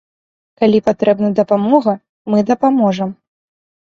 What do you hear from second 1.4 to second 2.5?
дапамога, мы